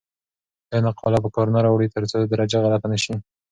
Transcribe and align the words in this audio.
آیا 0.71 0.79
نقاله 0.87 1.17
په 1.23 1.29
کار 1.35 1.47
نه 1.55 1.59
راوړئ 1.65 1.87
ترڅو 1.95 2.17
درجه 2.31 2.57
غلطه 2.63 2.87
نه 2.91 2.97
سی؟ 3.03 3.13